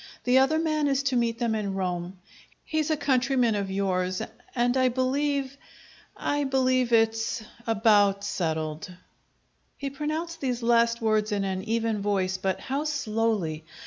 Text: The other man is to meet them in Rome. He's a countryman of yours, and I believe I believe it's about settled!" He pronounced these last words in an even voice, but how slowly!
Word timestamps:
The 0.23 0.39
other 0.39 0.57
man 0.57 0.87
is 0.87 1.03
to 1.03 1.15
meet 1.15 1.37
them 1.37 1.53
in 1.53 1.75
Rome. 1.75 2.17
He's 2.65 2.89
a 2.89 2.97
countryman 2.97 3.53
of 3.53 3.69
yours, 3.69 4.19
and 4.55 4.75
I 4.75 4.89
believe 4.89 5.55
I 6.17 6.43
believe 6.43 6.91
it's 6.91 7.43
about 7.67 8.23
settled!" 8.23 8.91
He 9.77 9.91
pronounced 9.91 10.41
these 10.41 10.63
last 10.63 11.01
words 11.03 11.31
in 11.31 11.43
an 11.43 11.61
even 11.65 12.01
voice, 12.01 12.37
but 12.37 12.61
how 12.61 12.85
slowly! 12.85 13.63